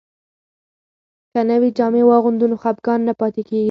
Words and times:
که 1.31 1.39
نوې 1.49 1.69
جامې 1.77 2.03
واغوندو 2.05 2.45
نو 2.51 2.55
خپګان 2.63 2.99
نه 3.07 3.13
پاتې 3.19 3.41
کیږي. 3.47 3.59